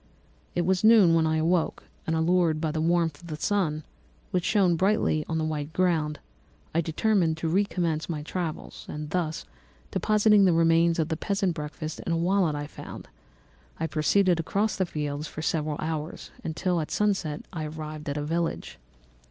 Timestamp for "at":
16.81-16.89, 18.09-18.17